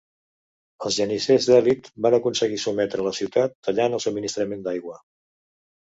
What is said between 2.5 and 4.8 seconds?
sotmetre a la ciutat tallant el subministrament